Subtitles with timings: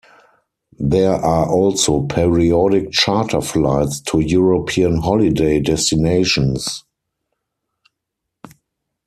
[0.79, 6.83] There are also periodic charter flights to European holiday destinations.